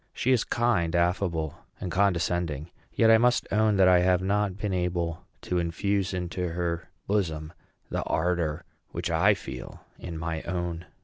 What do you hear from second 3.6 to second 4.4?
that I have